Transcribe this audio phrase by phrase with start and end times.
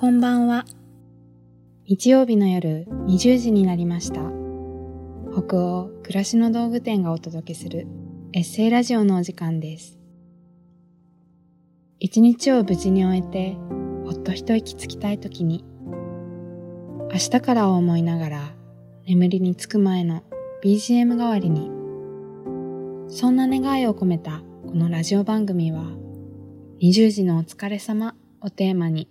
[0.00, 0.64] こんばんは。
[1.88, 4.20] 日曜日の夜20時になりました。
[5.32, 7.88] 北欧暮らしの道具店がお届けする
[8.32, 9.98] エッセイラジオのお時間です。
[11.98, 13.56] 一日を無事に終えて、
[14.04, 15.64] ほっと一息つきたい時に、
[17.12, 18.54] 明日からを思いながら
[19.04, 20.22] 眠りにつく前の
[20.62, 21.72] BGM 代わりに、
[23.08, 25.82] そんな願いを込めたこのラジオ番組は、
[26.80, 29.08] 20時のお疲れ様をテーマに、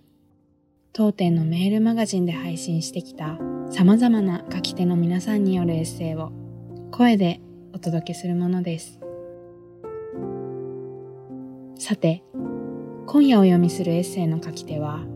[0.92, 3.38] 当店のメールマガジンで配信してきた
[3.70, 6.32] 様々な書き手の皆さんによるエッセイを
[6.90, 7.40] 声で
[7.72, 8.98] お届けするものです。
[11.78, 12.24] さて、
[13.06, 15.06] 今夜お読みするエッセイの書き手は、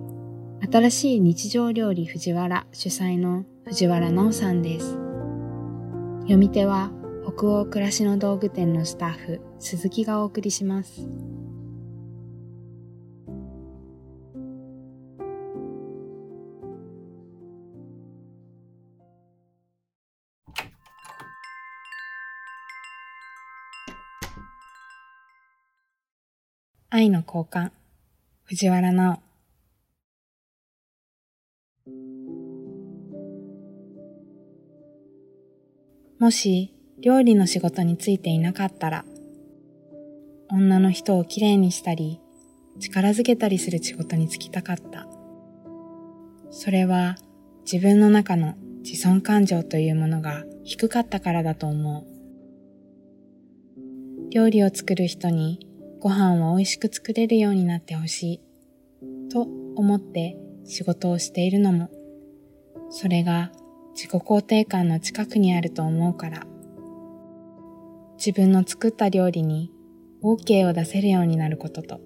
[0.70, 4.92] 新しい日常料理藤原主催の藤原直さんです。
[6.20, 6.92] 読み手は
[7.36, 11.06] 北欧暮らしの道具店のスタッフ鈴木がお送りします。
[26.94, 27.70] 愛の交換。
[28.42, 29.22] 藤原直。
[36.18, 39.06] もし料理の仕事についていなかったら
[40.50, 42.20] 女の人をきれいにしたり
[42.78, 45.06] 力づけたりする仕事に就きたかった。
[46.50, 47.16] それは
[47.64, 48.54] 自分の中の
[48.84, 52.04] 自尊感情というものが低かったからだと思う。
[54.30, 55.71] 料理を作る人に
[56.02, 58.40] ご飯を美味しく作れるようになってほしい。
[59.30, 59.42] と
[59.76, 61.90] 思って仕事をしているのも
[62.90, 63.52] それが
[63.94, 66.44] 自己肯定感の近くにあると思うから。
[68.16, 69.70] 自分の作った料理に
[70.24, 72.00] OK を出せるようになることと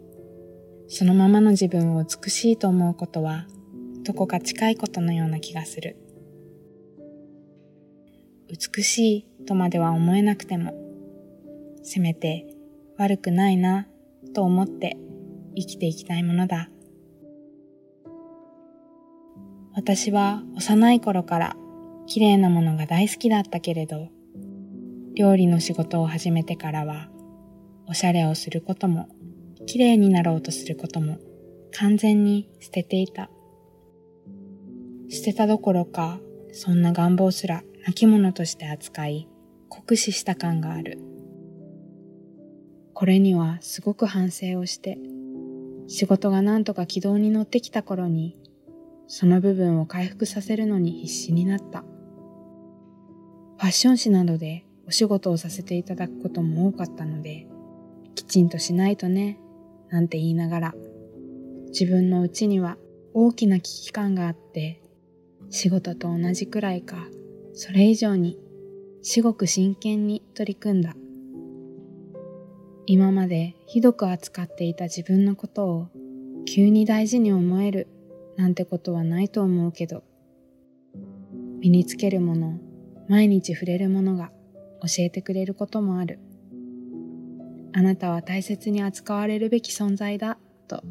[0.89, 3.47] そのままの自分を美しいと思うことは
[4.03, 5.97] どこか近いことのような気がする。
[8.49, 10.75] 美しいとまでは思えなくても
[11.83, 12.47] せめて
[12.99, 13.87] 悪くないな
[14.35, 14.97] と思って
[15.55, 16.69] 生きていきたいものだ。
[19.75, 21.57] 私は幼い頃から
[22.07, 24.09] 綺麗なものが大好きだったけれど
[25.15, 27.11] 料理の仕事を始めてからは
[27.87, 29.09] おしゃれをすることも
[29.67, 31.19] 綺麗になろうとすることも
[31.73, 33.29] 完全に捨てていた。
[35.11, 36.21] 捨てたどころか
[36.53, 39.29] そんな願望すら亡き者として扱い
[39.69, 40.99] 酷使した感がある。
[42.99, 44.97] これにはすごく反省をして、
[45.87, 48.39] 仕事がなんとか軌道に乗ってきた頃に、
[49.07, 51.81] その部分を回復させるのに必死になった。
[51.81, 57.47] ファッション誌などでお仕事をさせていただくことも多かったので、
[58.15, 59.39] きちんとしないとね、
[59.91, 60.75] なんて言いながら、
[61.67, 62.79] 自分のうちには
[63.13, 64.81] 大きな危機感があって、
[65.51, 66.97] 仕事と同じくらいか、
[67.53, 68.39] それ以上に、
[69.03, 70.97] 至極真剣に取り組んだ。
[72.89, 75.89] 今までひどく扱っていた自分のことを
[76.47, 77.89] 急に大事に思える
[78.37, 80.05] なんてことはないと思うけど、
[81.61, 82.61] 身につけるもの、
[83.09, 84.31] 毎日触れるものが
[84.83, 86.21] 教えてくれることもある。
[87.73, 90.39] あなたは大切に扱われるべき存在だ、
[90.69, 90.83] と。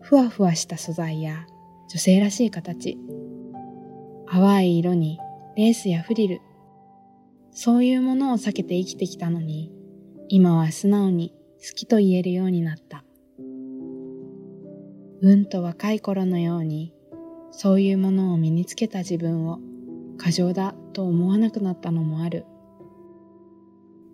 [0.00, 1.46] ふわふわした素材や
[1.88, 2.98] 女性らしい形、
[4.28, 5.20] 淡い色に
[5.56, 6.40] レースやフリル、
[7.52, 9.72] そういうものを避けて生きてきたのに、
[10.28, 13.04] 今は素直に好きと言えるようになった。
[15.22, 16.94] うんと若い頃のように、
[17.50, 19.58] そういうものを身につけた自分を
[20.16, 22.46] 過剰だと思わなくなったのもある。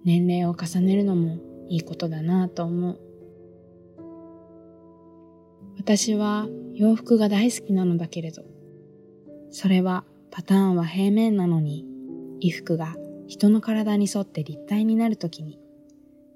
[0.05, 1.39] 年齢を重ねるのも
[1.69, 3.01] いいことだなぁと思う。
[5.79, 8.45] 私は洋服が大好きなのだけれど、
[9.51, 11.87] それはパターンは平面なのに、
[12.41, 12.97] 衣服が
[13.27, 15.59] 人の体に沿って立体になるときに、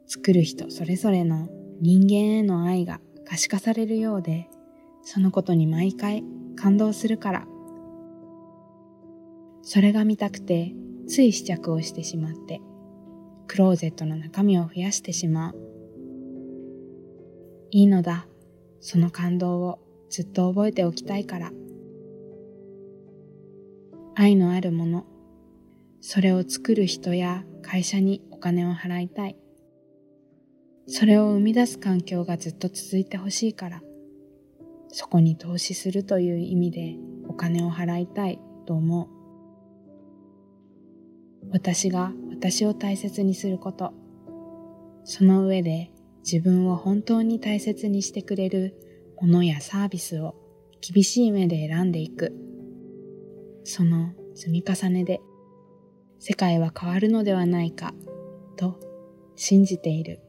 [0.06, 1.48] 作る人それぞれの
[1.81, 4.48] 人間への愛が可視化されるようで、
[5.02, 6.25] そのことに毎回
[6.56, 7.46] 感動するから。
[9.62, 10.75] それが見たくて、
[11.06, 12.60] つい試着をしてしまって、
[13.46, 15.56] クローゼットの中身を増やしてしまう。
[17.70, 18.26] いいのだ、
[18.81, 19.78] その感動を
[20.08, 21.52] ずっと覚えておきたいから。
[24.16, 25.06] 愛のあるもの、
[26.00, 29.37] それを作る人や会社にお金を払いたい。
[30.87, 33.82] それを生み出す環境がずっと続いてほしいから、
[34.88, 36.97] そこに投資するという意味で
[37.29, 39.08] お金を払いたいと思う。
[41.52, 43.93] 私が私を大切にすること、
[45.05, 45.91] その上で
[46.25, 48.75] 自分を本当に大切にしてくれる
[49.20, 50.35] 物やサービスを
[50.81, 52.35] 厳しい目で選んでいく。
[53.64, 55.20] その積み重ねで
[56.20, 57.94] 世界は変わるのではないか
[58.56, 58.78] と
[59.37, 60.20] 信じている。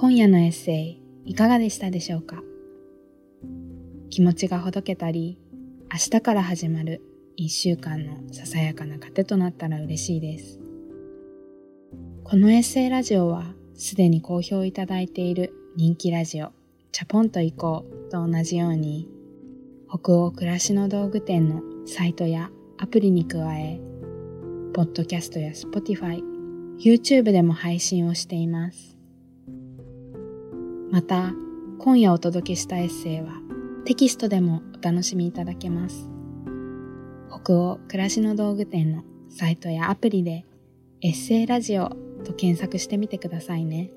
[0.00, 2.42] 今夜のエッセイいかがでしたでしょうか？
[4.08, 5.38] 気持ちがほどけたり、
[5.92, 7.02] 明日から始まる
[7.36, 10.58] 一週間のささやかな糧となったら嬉しいです。
[12.24, 16.52] このエッセイラジオはすでに好評いただいている人気ラジオ
[16.92, 19.06] チャポンと行こうと同じように
[19.86, 22.48] 北欧暮らしの道具店のサイトや
[22.78, 23.78] アプリに加え、
[24.72, 26.22] ポッドキャストや Spotify、
[26.78, 28.96] YouTube でも配信をしています。
[30.90, 31.32] また、
[31.78, 33.40] 今夜お届けしたエッセイは
[33.84, 36.10] テキストでもお楽しみいただけます。
[37.30, 40.44] 北欧暮らしの道具店のサイトやアプリで
[41.00, 41.90] エッセイラジオ
[42.24, 43.90] と検索してみてくださいね。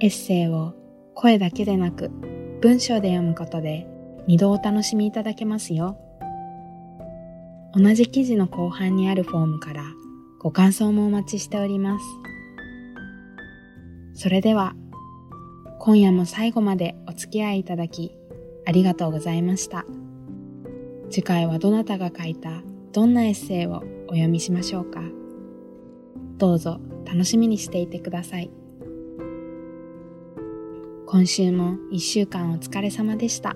[0.00, 0.74] エッセイを
[1.14, 2.10] 声だけでなく
[2.60, 3.86] 文章で読むことで
[4.26, 5.96] 二度お楽しみいただけますよ。
[7.72, 9.82] 同じ記事の後半にあるフォームから
[10.38, 12.04] ご感想もお待ちしております。
[14.12, 14.74] それでは
[15.86, 18.10] 今夜も最後までお付き合いいただき、
[18.66, 19.86] ありがとうございました。
[21.10, 25.00] 次回はどなたが書いたどんなエッセイをお読みしましょうか。
[26.38, 28.50] どうぞ楽しみにしていてください。
[31.06, 33.54] 今週も一週間お疲れ様でした。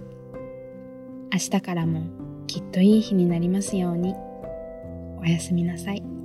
[1.33, 2.05] 明日からも
[2.47, 4.15] きっといい日になりますように。
[5.21, 6.20] おやすみなさい。